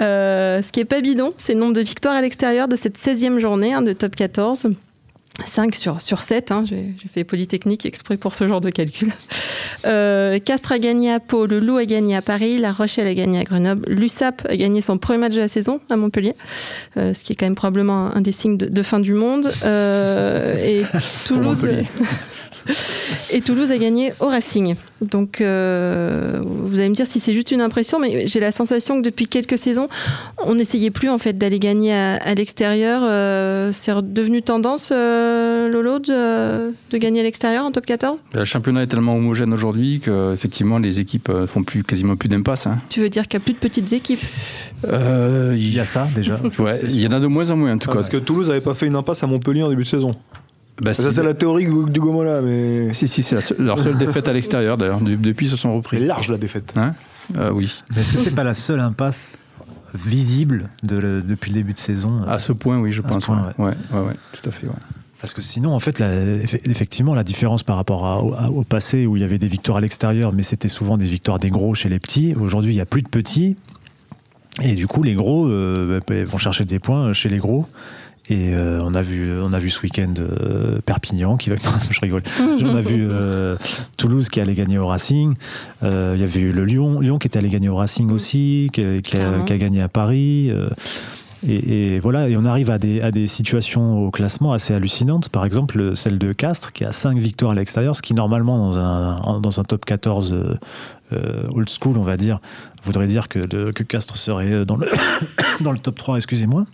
[0.00, 2.96] Euh, ce qui est pas bidon, c'est le nombre de victoires à l'extérieur de cette
[2.96, 4.68] 16e journée de top 14.
[5.44, 9.12] 5 sur, sur 7, hein, j'ai fait Polytechnique exprès pour ce genre de calcul.
[9.86, 13.14] Euh, Castres a gagné à Pau, le Loup a gagné à Paris, La Rochelle a
[13.14, 16.34] gagné à Grenoble, l'USAP a gagné son premier match de la saison à Montpellier,
[16.96, 19.52] euh, ce qui est quand même probablement un, des signes de, de fin du monde.
[19.62, 20.84] Euh, et
[21.26, 21.68] Toulouse.
[23.30, 24.76] et Toulouse a gagné au Racing.
[25.00, 28.98] Donc, euh, vous allez me dire si c'est juste une impression, mais j'ai la sensation
[29.00, 29.88] que depuis quelques saisons,
[30.38, 33.02] on n'essayait plus en fait d'aller gagner à, à l'extérieur.
[33.04, 38.44] Euh, c'est devenu tendance, euh, Lolo, de, de gagner à l'extérieur en top 14 Le
[38.44, 42.66] championnat est tellement homogène aujourd'hui que effectivement les équipes font plus, quasiment plus d'impasse.
[42.66, 42.76] hein.
[42.88, 44.20] Tu veux dire qu'il n'y a plus de petites équipes?
[44.86, 46.40] Euh, Il y a ça, déjà.
[46.58, 47.98] ouais, il y en a de moins en moins en tout Ah, cas.
[47.98, 50.16] parce que Toulouse n'avait pas fait une impasse à Montpellier en début de saison.
[50.80, 54.32] Bah, Ça, c'est la théorie du Gomola, mais Si, si, c'est leur seule défaite à
[54.32, 55.00] l'extérieur d'ailleurs.
[55.00, 56.04] De- Depuis, ils se sont c'est repris.
[56.04, 56.72] large la défaite.
[56.76, 56.94] Hein?
[57.36, 59.36] Euh, oui, Mais est-ce que c'est pas la seule impasse
[59.94, 63.12] visible de le- depuis le début de saison à ce point, oui, je À ce
[63.14, 63.24] pense.
[63.26, 63.64] point, ouais.
[63.66, 64.66] Ouais, ouais, ouais, tout à fait.
[64.66, 64.72] ouais.
[65.20, 69.16] Parce que sinon, en fait, la- effectivement, la différence par rapport à- au, passé où
[69.16, 71.88] il y avait des victoires à l'extérieur, mais c'était souvent des victoires des gros chez
[71.88, 72.34] les petits.
[72.40, 73.56] Aujourd'hui, il n'y a plus de petits.
[74.62, 77.66] Et du coup, les gros euh, bah, vont chercher des points chez les gros.
[78.30, 81.56] Et euh, on, a vu, on a vu ce week-end euh, Perpignan qui va.
[81.90, 82.22] je rigole.
[82.40, 83.56] On a vu euh,
[83.96, 85.34] Toulouse qui allait gagner au Racing.
[85.82, 89.00] Il y avait eu le Lyon, Lyon qui était allé gagner au Racing aussi, qui,
[89.02, 89.44] qui a, Clairement.
[89.44, 90.52] qui a gagné à Paris.
[91.46, 95.30] et, et voilà, et on arrive à des, à des situations au classement assez hallucinantes.
[95.30, 98.78] Par exemple, celle de Castres, qui a 5 victoires à l'extérieur, ce qui normalement dans
[98.78, 100.34] un, dans un top 14
[101.12, 102.40] euh, old school, on va dire,
[102.84, 103.38] voudrait dire que,
[103.70, 104.86] que Castres serait dans le,
[105.62, 106.66] dans le top 3, excusez-moi.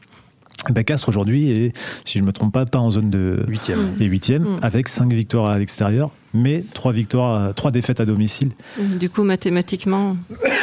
[0.71, 3.95] Ben Castres aujourd'hui est, si je ne me trompe pas, pas en zone de 8e.
[4.01, 4.59] et 8e, Mm.
[4.63, 8.51] avec 5 victoires à l'extérieur, mais 3 victoires, 3 défaites à domicile.
[8.99, 10.17] Du coup, mathématiquement,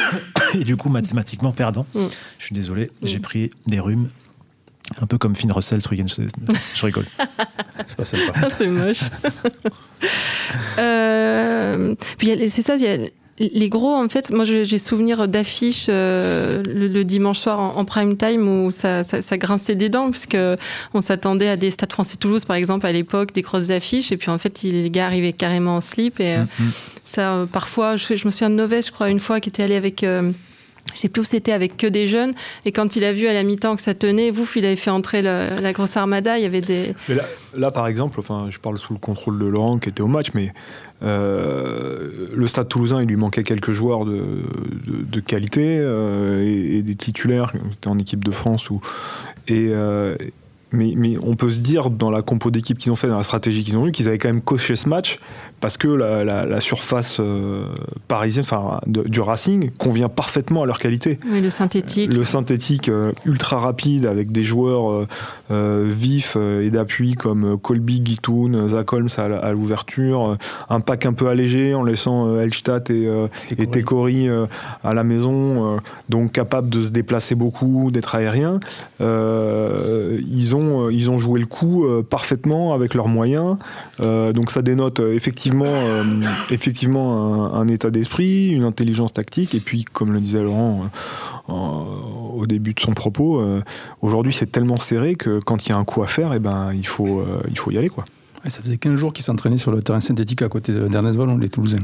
[0.53, 1.85] Et du coup, mathématiquement perdant.
[1.95, 4.09] Je suis désolé, j'ai pris des rhumes.
[5.01, 6.07] Un peu comme Finn Russell ce week-end.
[6.07, 6.23] Je,
[6.75, 7.05] je rigole.
[7.87, 8.33] C'est pas sympa.
[8.35, 9.03] Ah, c'est moche.
[10.79, 12.97] Euh, puis c'est ça, il y a
[13.53, 17.85] les gros, en fait, moi j'ai souvenir d'affiches euh, le, le dimanche soir en, en
[17.85, 20.37] prime time où ça, ça, ça grinçait des dents, puisque
[20.93, 24.17] on s'attendait à des Stades français Toulouse, par exemple, à l'époque, des grosses affiches, et
[24.17, 26.69] puis en fait, il- les gars arrivaient carrément en slip, et euh, Mm.
[27.03, 29.63] ça, euh, parfois, je, je me souviens de Novès, je crois, une fois, qui était
[29.63, 30.03] allé avec.
[30.03, 30.31] euh,
[30.93, 32.33] je sais plus où c'était avec que des jeunes
[32.65, 34.91] et quand il a vu à la mi-temps que ça tenait, vous, il avait fait
[34.91, 36.37] entrer la grosse armada.
[36.37, 37.15] Il y avait des Mais
[37.57, 40.27] là, par exemple, enfin, je parle sous le contrôle de Laurent qui était au match,
[40.33, 40.53] mais
[41.03, 47.51] euh, le Stade Toulousain, il lui manquait quelques joueurs de, qualité euh, et, des titulaires
[47.51, 48.81] qui étaient en équipe de France ou
[49.47, 50.15] et euh,
[50.71, 53.23] mais, mais on peut se dire dans la compo d'équipe qu'ils ont fait, dans la
[53.23, 55.19] stratégie qu'ils ont eue, qu'ils avaient quand même coché ce match
[55.61, 57.65] parce que la, la- la surface euh,
[58.07, 61.19] parisienne, enfin du Racing, convient parfaitement à leur qualité.
[61.31, 62.13] oui, le synthétique.
[62.13, 65.07] Le synthétique euh, ultra rapide avec des joueurs euh,
[65.51, 70.37] euh, vifs et d'appui comme Colby, Guitoun, Zach Holmes à, l'ouverture,
[70.69, 74.47] un pack un peu allégé en laissant euh, Elstadt et, euh, et Tekori euh,
[74.83, 75.77] à la maison, euh,
[76.09, 78.59] donc capable de se déplacer beaucoup, d'être aérien.
[79.01, 83.57] Euh, ils, ont, ils ont joué le coup euh, parfaitement avec leurs moyens,
[84.01, 85.15] Euh, donc ça dénote euh,
[85.51, 86.03] effectivement, euh,
[86.49, 90.89] effectivement un, un état d'esprit, une intelligence tactique, et puis comme le disait Laurent
[91.49, 93.61] euh, au début de son propos, euh,
[94.01, 96.71] aujourd'hui c'est tellement serré que quand il y a un coup à faire, et ben,
[96.73, 97.89] il, faut, euh, il faut y aller.
[97.89, 98.05] Quoi.
[98.47, 101.49] Ça faisait 15 jours qu'ils s'entraînaient sur le terrain synthétique à côté d'Ernest Vallon, les
[101.49, 101.77] Toulousains.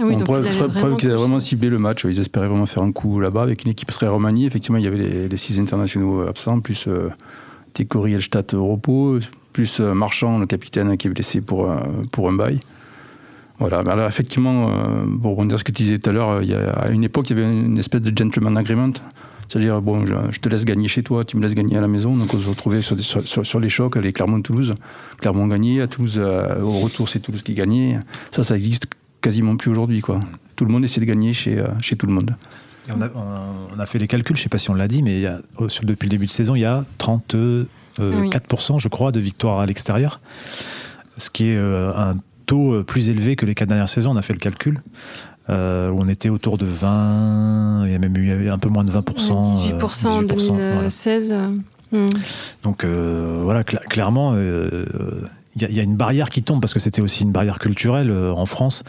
[0.00, 2.04] Ah oui, Bon, donc preuve, qu'ils avaient vraiment ciblé le match.
[2.04, 4.46] Ils espéraient vraiment faire un coup là-bas avec une équipe très remaniée.
[4.46, 7.08] Effectivement, il y avait les, les six internationaux absents, plus euh,
[7.72, 9.18] Tekori Elstadt au repos,
[9.58, 11.80] plus euh, Marchand, le capitaine, qui est blessé pour, euh,
[12.12, 12.60] pour un bail.
[13.58, 16.40] Voilà, mais alors effectivement, euh, pour rebondir ce que tu disais tout à l'heure,
[16.76, 18.92] à une époque, il y avait une espèce de gentleman agreement.
[19.48, 22.14] C'est-à-dire, bon, je, te laisse gagner chez toi, tu me laisses gagner à la maison.
[22.14, 22.94] Donc on se retrouvait sur,
[23.58, 24.76] les chocs, les Clermont-Toulouse.
[25.20, 27.98] Clermont gagnait, à Toulouse, au retour, c'est Toulouse qui gagnait.
[28.30, 28.86] Ça, ça existe
[29.20, 30.02] quasiment plus aujourd'hui.
[30.02, 30.20] quoi.
[30.54, 32.36] Tout le monde essaie de gagner chez, chez tout le monde.
[32.90, 35.24] On, a, fait les calculs, je ne sais pas si on l'a dit, mais
[35.82, 36.84] depuis le début de saison, il y a
[37.98, 40.20] 34%, je crois, de victoires à l'extérieur.
[41.16, 44.12] Ce qui est euh, un taux euh, plus élevé que les quatre dernières saisons.
[44.12, 44.80] On a fait le calcul.
[45.50, 48.92] euh, on était autour de 20, il y a même eu un peu moins de
[48.92, 48.96] 20%.
[48.96, 50.76] Ouais, euh, 18% en 18%, voilà.
[50.80, 51.32] 2016.
[51.32, 51.48] euh,
[51.92, 52.08] hmm.
[52.62, 54.84] Donc euh, voilà, cla- clairement, euh,
[55.60, 58.32] il y, a- une barrière qui tombe parce que c'était aussi une barrière culturelle euh,
[58.32, 58.84] en France.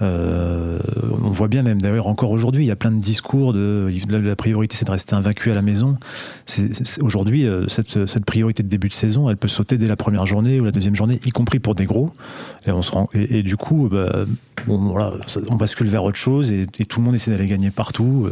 [0.00, 0.78] Euh,
[1.22, 4.36] on voit bien même d'ailleurs encore aujourd'hui, il y a plein de discours de la,
[4.36, 5.96] priorité c'est de rester invaincu à la maison.
[7.00, 10.26] Aujourd'hui, euh, cette, cette priorité de début de saison, elle peut sauter dès la première
[10.26, 12.12] journée ou la deuxième journée, y compris pour des gros.
[12.66, 14.24] Et, on se rend, et, du coup, bah,
[14.68, 18.28] on bascule vers autre chose et tout le monde essaie d'aller gagner partout.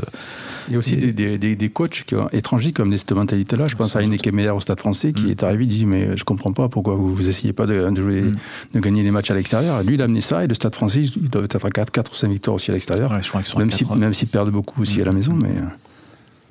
[0.67, 0.69] Euh.
[0.69, 2.91] Il y a aussi Et- des, des, des, des coachs qui ont- étrangers qui ont
[2.97, 3.67] cette mentalité-là.
[3.67, 4.23] Je pense à une doute.
[4.23, 5.31] Kemeyer au Stade français qui Mm.
[5.31, 8.01] est arrivé, il dit Mais je comprends pas pourquoi vous vous essayez pas de, de
[8.03, 8.35] jouer, Mm.
[8.75, 9.83] de gagner des matchs à l'extérieur.
[9.83, 12.13] Lui, il a amené ça et le Stade français, ils doivent être à 4, 4
[12.13, 13.11] ou 5 victoires aussi à l'extérieur.
[13.11, 13.19] Ouais,
[13.59, 15.03] même si- s'ils perdent beaucoup aussi Mm.
[15.03, 15.65] à la maison, mais euh,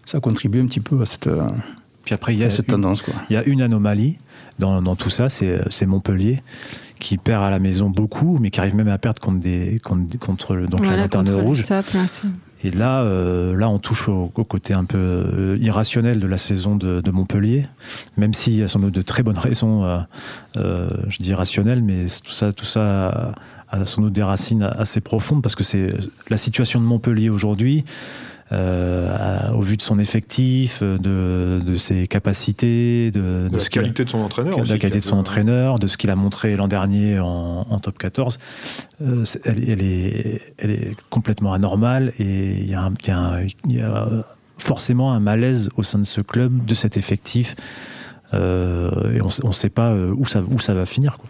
[0.05, 1.41] ça contribue un petit peu à cette, euh,
[2.03, 3.01] Puis après, il y a cette une- tendance.
[3.01, 3.15] Quoi.
[3.29, 4.17] Il y a une anomalie
[4.59, 6.43] dans, dans tout ça, c'est c'est Montpellier
[6.99, 10.17] qui perd à la maison beaucoup, mais qui arrive même à perdre contre, des, contre,
[10.19, 11.63] contre donc la Voilà, lanterne contre rouge.
[12.65, 16.75] Et là, euh, là, on touche au, côté un peu euh, irrationnel de la saison
[16.75, 17.67] de, Montpellier,
[18.17, 19.83] même s'il y a sans doute de très bonnes raisons,
[20.57, 23.35] euh, je dis rationnelles, mais tout ça, tout ça
[23.69, 25.93] a sans doute des racines assez profondes parce que c'est
[26.29, 27.85] la situation de Montpellier aujourd'hui.
[28.51, 33.69] Euh, à- au vu de son effectif, de, de ses capacités, de, De la ce
[33.69, 34.57] qu'il a- qualité de son entraîneur.
[34.61, 37.79] de la qualité de son entraîneur, de ce qu'il a montré l'an dernier en, en
[37.79, 38.37] top 14,
[39.01, 43.11] euh, elle, elle est, elle est complètement anormale et il y, a un- il y
[43.11, 44.07] a un- il y a
[44.57, 47.55] forcément un malaise au sein de ce club, de cet effectif.
[48.33, 51.17] euh, et on ne sait pas euh, où ça, où ça va finir.
[51.17, 51.29] Quoi.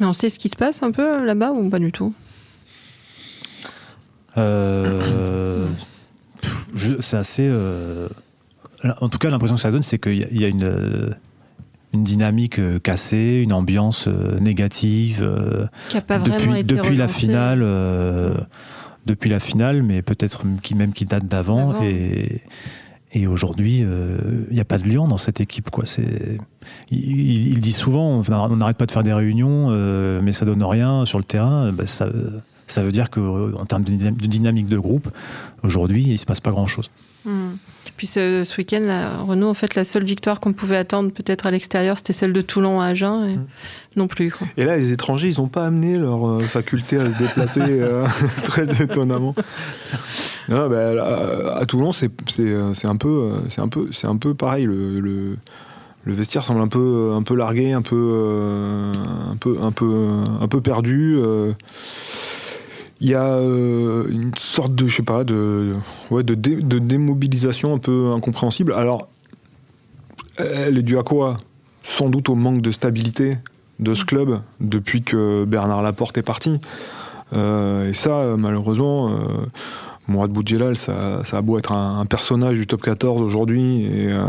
[0.00, 2.12] Mais on sait ce qui se passe un peu là-bas ou pas du tout?
[4.36, 5.00] Euh,
[7.00, 7.46] c'est assez.
[7.46, 8.08] euh,
[9.00, 10.64] en tout cas, l'impression que ça donne, c'est qu'il y a, il y a une,
[10.64, 11.10] euh,
[11.92, 14.08] une dynamique euh, cassée, une ambiance
[14.40, 15.28] négative.
[15.88, 18.34] Qui pas vraiment depuis, la finale, euh,
[19.06, 21.82] depuis la finale, mais peut-être qui même qui date d'avant.
[21.82, 22.42] Et,
[23.12, 24.18] et aujourd'hui, euh,
[24.50, 25.70] il n'y a pas de lion dans cette équipe.
[25.70, 25.84] Quoi.
[25.86, 26.38] C'est,
[26.90, 31.06] il, dit souvent, on n'arrête pas de faire des réunions, euh, mais ça donne rien
[31.06, 31.72] sur le terrain.
[31.72, 32.06] Ben, ça,
[32.68, 35.08] Ça veut dire qu'en termes de, dynamique de groupe,
[35.62, 36.90] aujourd'hui, il ne se passe pas grand-chose.
[37.24, 37.56] Hmm.
[37.96, 41.96] Puis ce, week-end, Renault, en fait, la seule victoire qu'on pouvait attendre peut-être à l'extérieur,
[41.98, 43.28] c'était celle de Toulon à Agen.
[43.28, 43.46] Et hmm.
[43.96, 44.32] Non plus.
[44.56, 48.06] Et là, les étrangers, ils n'ont pas amené leur euh, faculté à se déplacer euh,
[48.44, 49.34] très étonnamment.
[50.48, 52.10] Non, bah, à, Toulon, c'est
[52.84, 54.64] un, peu, un, peu, un peu pareil.
[54.64, 55.36] le, le
[56.04, 58.90] le vestiaire semble un peu, un peu largué, un peu,
[59.30, 60.06] un peu, un peu,
[60.40, 61.18] un peu perdu
[63.00, 65.74] il y a euh, une sorte de, je sais pas, de,
[66.10, 68.72] ouais, de, de, démobilisation un peu incompréhensible.
[68.72, 69.08] Alors,
[70.36, 71.38] elle est due à quoi?
[71.84, 73.38] Sans doute au manque de stabilité
[73.78, 76.60] de ce club depuis que Bernard Laporte est parti.
[77.32, 79.14] Euh, et ça, malheureusement, euh,
[80.08, 84.22] Mourad Boudjelal, ça, ça, a beau être un, personnage du top 14 aujourd'hui et, euh,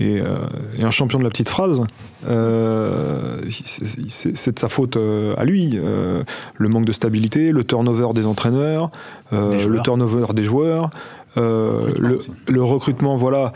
[0.00, 0.46] euh,
[0.78, 1.82] et, un champion de la petite phrase,
[2.28, 5.70] euh, c'est de sa faute à lui.
[5.70, 8.90] le manque de stabilité, le turnover des entraîneurs,
[9.32, 10.90] le turnover des joueurs.
[11.36, 13.52] Le, le, recrutement, voilà,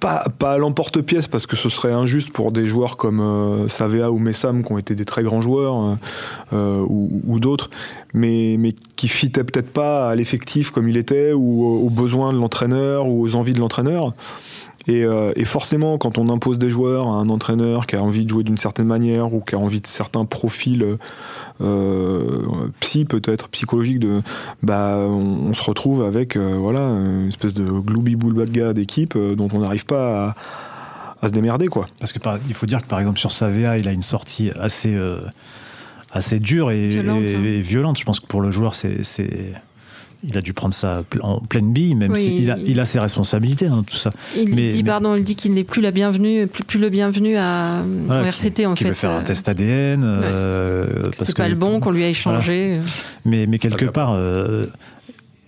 [0.00, 4.10] pas, pas à l'emporte-pièce parce que ce serait injuste pour des joueurs comme euh, Savea
[4.10, 5.94] ou Messam qui ont été des très grands joueurs euh,
[6.52, 7.70] euh, ou, d'autres,
[8.14, 12.38] mais, mais qui fitaient peut-être pas à l'effectif comme il était ou aux besoins de
[12.38, 14.14] l'entraîneur ou aux envies de l'entraîneur.
[14.88, 18.30] Euh, et, forcément, quand on impose des joueurs à un entraîneur qui a envie de
[18.30, 20.98] jouer d'une certaine manière ou qui a envie de certains profils
[21.60, 22.42] euh,
[22.80, 24.22] psy peut-être psychologiques, de,
[24.62, 29.60] bah, on, se retrouve avec euh, voilà une espèce de gloubi boulbaga d'équipe dont on
[29.60, 30.34] n'arrive pas
[31.20, 31.86] à, se démerder quoi.
[32.00, 32.18] Parce que
[32.48, 34.98] il faut dire que par exemple sur Savea, il a une sortie assez
[36.10, 37.60] assez dure et violente, et, hein.
[37.62, 37.98] violente.
[37.98, 39.04] Je pense que pour le joueur, c'est
[40.24, 43.68] il a dû prendre ça en pleine bille, même s'il a, il a ses responsabilités
[43.68, 44.10] dans tout ça.
[44.36, 48.66] Il dit, pardon, il dit qu'il n'est plus la bienvenue, plus, le bienvenu à RCT
[48.66, 48.84] en fait.
[48.84, 50.04] Il veut faire un test ADN.
[50.04, 52.80] Euh, c'est pas le bon qu'on lui a échangé.
[53.24, 54.62] Mais, mais quelque part, euh,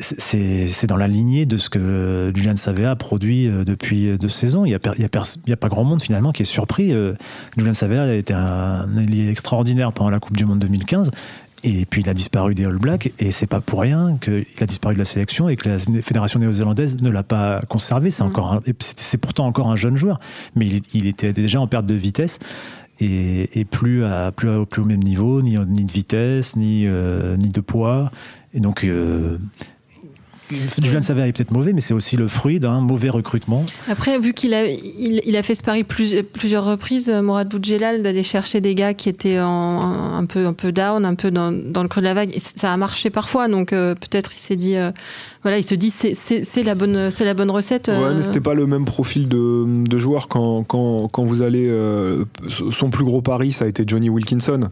[0.01, 4.65] c'est dans la lignée de ce que Julian Savea a produit euh, depuis deux saisons.
[4.65, 6.93] Il n'y a, a, pas grand monde finalement qui est surpris.
[7.57, 11.13] Julian Savea a été un allié extraordinaire pendant la Coupe du Monde 2015
[11.65, 14.67] et puis il a disparu des All Blacks, et c'est pas pour rien qu'il a
[14.67, 18.11] disparu de la sélection et que la fédération néo-zélandaise ne l'a pas conservé.
[18.11, 18.27] C'est mm.
[18.27, 20.21] encore, c'est pourtant encore un jeune joueur,
[20.55, 22.39] mais il, était déjà en perte de vitesse.
[23.01, 27.49] Et, plus, à, plus, plus au même niveau, ni, ni de vitesse, ni, euh, ni
[27.49, 28.13] de poids.
[28.53, 29.39] Et donc, euh,
[30.51, 33.65] Julien Savert est peut-être mauvais, mais c'est aussi le fruit d'un mauvais recrutement.
[33.89, 38.23] Après, vu qu'il a, il, a fait ce pari plusieurs reprises, euh, Morad Boudjelal, d'aller
[38.23, 41.89] chercher des gars qui étaient en, un, peu, un peu down, un peu dans, le
[41.89, 44.77] creux de la vague, et ça a marché parfois, donc euh, peut-être il s'est dit,
[44.77, 44.93] euh,
[45.43, 47.89] voilà, il se dit c'est la bonne, c'est la bonne recette.
[47.89, 51.71] Ouais, mais c'était pas le même profil de, de joueur quand, quand, quand, vous allez.
[52.49, 54.71] son plus gros pari, ça a été Johnny Wilkinson.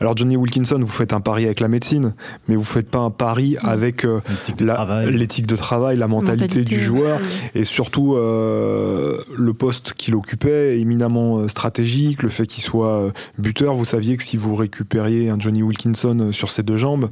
[0.00, 2.14] Alors Johnny Wilkinson, vous faites un pari avec la médecine,
[2.46, 7.20] mais vous faites pas un pari avec euh, l'éthique de, travail, la mentalité, du joueur,
[7.54, 13.74] et surtout euh, le poste qu'il occupait, éminemment euh, stratégique, le fait qu'il soit buteur.
[13.74, 17.10] Vous saviez que si vous récupériez un Johnny Wilkinson sur ses deux jambes,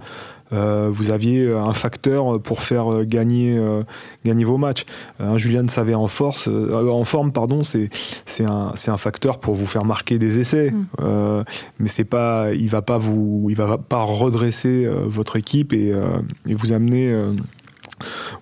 [0.52, 3.82] euh, vous aviez un facteur pour faire euh, gagner, euh,
[4.24, 4.85] gagner vos matchs.
[5.18, 7.90] un Julian Savé en, force, en forme, pardon, c'est
[8.44, 10.70] un, un, facteur pour vous faire marquer des essais.
[10.70, 11.44] Mm.
[11.78, 15.92] mais c'est pas, il va pas vous, il va pas redresser votre équipe et,
[16.46, 17.12] et vous amener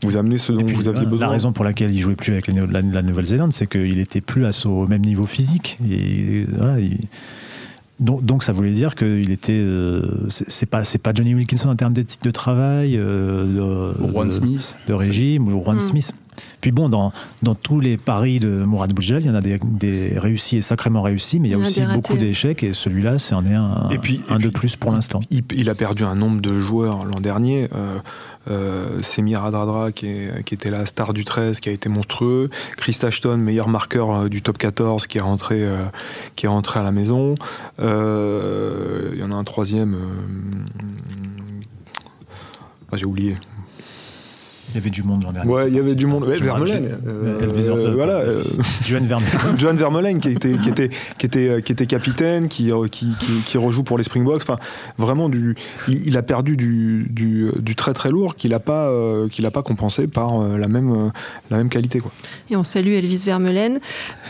[0.03, 1.27] vous ce dont vous aviez besoin.
[1.27, 4.45] La raison pour laquelle il jouait plus avec la, la Nouvelle-Zélande, c'est qu'il était plus
[4.45, 5.79] à au même niveau physique.
[5.89, 7.09] Et voilà, il,
[8.01, 9.53] donc, ça voulait dire qu'il était.
[9.53, 14.77] Euh, c'est pas, pas Johnny Wilkinson en termes d'éthique de travail, euh, de, Smith.
[14.89, 15.81] de régime, ou Juan mm.
[15.81, 16.13] Smith.
[16.61, 19.59] Puis bon, dans, dans tous les paris de Mourad Boudjel, il y en a des,
[19.63, 23.35] des, réussis et sacrément réussis, mais il y a, aussi beaucoup d'échecs, et celui-là, c'est
[23.35, 25.21] en est un, et puis, un de plus pour l'instant.
[25.31, 27.69] Il, a perdu un nombre de joueurs l'an dernier.
[27.75, 27.99] Euh,
[28.51, 33.39] euh, Semir Adradra qui, était la star du 13 qui a été monstrueux, Chris Ashton
[33.39, 35.85] meilleur marqueur euh, du top 14 qui est rentré, euh,
[36.37, 37.37] qui est rentré à la maison,
[37.81, 39.97] euh, il y en a un troisième,
[42.93, 43.37] ah, j'ai oublié,
[44.75, 45.53] il y avait du monde l'an dernier.
[45.53, 46.25] Ouais, il y avait du monde.
[46.25, 46.99] Ouais, Vermeulen.
[47.07, 48.15] Euh, euh, voilà.
[48.15, 48.43] Euh,
[48.85, 49.57] Johan Vermeulen.
[49.59, 53.13] Johan Vermeulen qui était, qui était, qui était, qui était capitaine, qui, qui,
[53.47, 54.43] qui, rejoue pour les Springboks.
[54.43, 54.59] Enfin,
[54.99, 55.55] vraiment, du,
[55.87, 58.93] il, a perdu du, du, du, très très lourd qu'il n'a pas,
[59.31, 61.13] qu'il a pas compensé par la, même,
[61.53, 62.01] la même qualité.
[62.01, 62.11] Quoi.
[62.51, 63.79] Et on salue Elvis Vermeulen.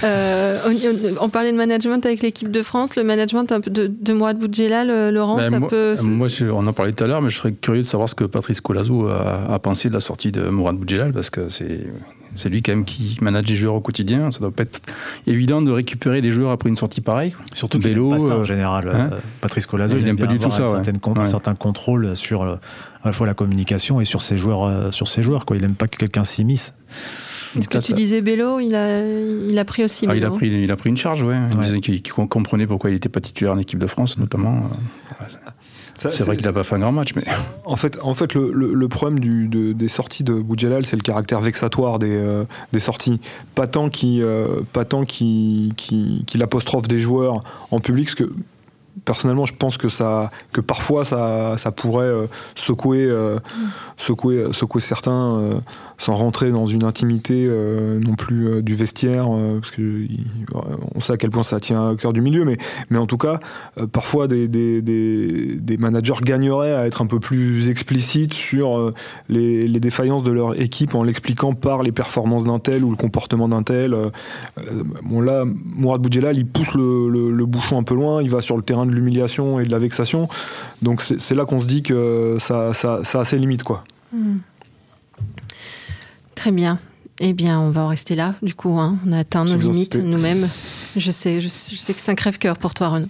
[0.03, 2.97] on, parlait de management avec l'équipe de France.
[2.97, 5.95] Le management un peu de, de Mourad Boudjela, Laurent, ben, ça moi, peut.
[6.03, 8.25] Moi, on en parlait tout à l'heure, mais je serais curieux de savoir ce que
[8.25, 11.87] Patrice Colazo a, a pensé de la sortie de Mourad Boudjelal parce que c'est
[12.37, 14.31] C'est lui quand même qui manage les joueurs au quotidien.
[14.33, 14.81] Ça doit pas être
[15.29, 17.33] évident de récupérer des joueurs après une sortie pareille.
[17.55, 18.89] Surtout qu'il Vélo, pas ça, en euh, général.
[18.93, 20.93] hein euh, Patrice Colazo, Il il, aime aime pas du tout ça, un ouais.
[21.01, 21.27] con- Ouais.
[21.27, 22.57] certain contrôle sur euh,
[23.05, 24.93] à la fois la communication et sur ses joueurs.
[24.93, 25.57] sur ses joueurs quoi.
[25.57, 26.75] Il n'aime pas que quelqu'un s'immisce.
[27.57, 30.49] Est-ce que tu disais Bélo il a, il a pris aussi Ah, il, a pris,
[30.65, 31.39] il a pris une charge, ouais.
[31.53, 31.65] Il Ouais.
[31.67, 34.71] disait qu'il qu'il comprenait pourquoi il n'était pas titulaire en équipe de France, notamment.
[35.97, 37.23] C'est vrai qu'il n'a pas fait un grand match, mais
[37.65, 40.97] En fait, en fait le, le- le problème du- de- des sorties de Boudjelal, c'est
[40.97, 43.21] le caractère vexatoire des, euh, des sorties.
[43.55, 44.61] Pas tant qu'il euh,
[45.07, 48.33] qu'il- qu'il- qu'il apostrophe des joueurs en public, parce que
[49.05, 53.39] personnellement, je pense que, ça, que parfois ça, ça pourrait euh, secouer, euh,
[53.97, 55.55] secouer, secouer certains euh,
[55.99, 57.49] sans rentrer dans une intimité
[58.01, 59.27] non plus du vestiaire,
[59.61, 60.07] parce que
[60.95, 62.57] on sait à quel point ça tient au cœur du milieu, mais,
[62.91, 63.39] mais en tout cas,
[63.93, 68.93] parfois des, des, des- managers gagneraient à être un peu plus explicites sur
[69.29, 73.49] les, défaillances de leur équipe en l'expliquant par les performances d'un tel ou le comportement
[73.49, 73.97] d'un tel.
[75.05, 78.57] Bon là, Mourad Boudjelal, il pousse le- le bouchon un peu loin, il va sur
[78.57, 80.29] le terrain de l'humiliation et de la vexation.
[80.83, 83.63] Donc c'est là qu'on se dit que ça, ça, ça a ses limites.
[83.63, 83.85] Quoi.
[84.13, 84.39] Hmm.
[86.35, 86.79] Très bien.
[87.21, 88.77] Eh bien, on va en rester là, du coup.
[88.79, 88.97] hein.
[89.07, 90.49] On a atteint nos limites nous-mêmes.
[90.97, 93.09] Je sais, je sais, je sais que c'est un crève-cœur pour toi, Renaud.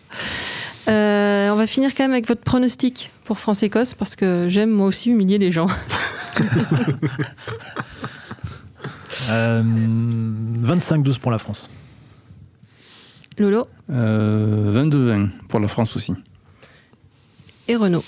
[0.89, 4.87] Euh, on va finir quand même avec votre pronostic pour France-Écosse, parce que j'aime moi
[4.87, 5.69] aussi humilier les gens.
[9.31, 11.71] Euh, 25-12 pour la France.
[13.39, 16.13] Lolo euh, 22-20 pour la France aussi.
[17.69, 18.05] et Renaud.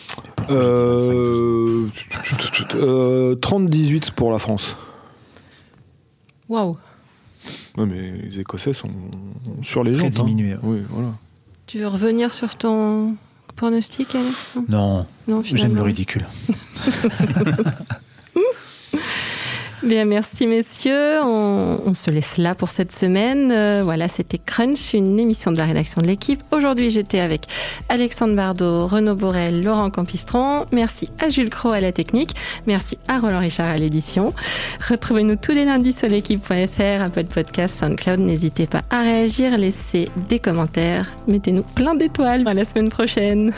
[0.50, 1.88] Euh,
[2.74, 4.76] euh, 30-18 pour la France.
[6.48, 6.76] Waouh
[7.76, 8.90] Ouais, mais les Écossais sont
[9.62, 10.20] sur les Très jantes.
[10.20, 10.24] hein.
[10.24, 10.56] diminué.
[10.62, 11.08] Oui, voilà.
[11.66, 13.16] Tu veux revenir sur ton
[13.56, 14.54] pronostic, Alex?
[14.56, 16.24] Non Non, Non, j'aime le ridicule.
[19.86, 21.22] Bien, merci messieurs.
[21.22, 23.52] On, se laisse là pour cette semaine.
[23.52, 26.42] Euh, voilà, c'était Crunch, une émission de la rédaction de l'équipe.
[26.50, 27.42] Aujourd'hui, j'étais avec
[27.88, 30.66] Alexandre Bardot, Renaud Borel, Laurent Campistron.
[30.72, 32.34] Merci à Jules Cro à la technique.
[32.66, 34.34] Merci à Roland Richard à l'édition.
[34.90, 38.18] Retrouvez-nous tous les lundis sur l'équipe.fr, Apple Podcast, SoundCloud.
[38.18, 42.42] N'hésitez pas à réagir, laissez des commentaires, mettez-nous plein d'étoiles.
[42.48, 43.52] À la semaine prochaine.